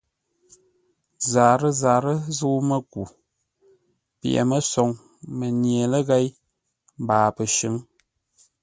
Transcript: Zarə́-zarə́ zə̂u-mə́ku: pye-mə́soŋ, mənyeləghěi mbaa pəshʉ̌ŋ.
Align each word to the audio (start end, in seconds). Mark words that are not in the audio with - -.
Zarə́-zarə́ 1.31 2.17
zə̂u-mə́ku: 2.37 3.03
pye-mə́soŋ, 4.19 4.89
mənyeləghěi 5.37 6.27
mbaa 7.01 7.29
pəshʉ̌ŋ. 7.35 7.75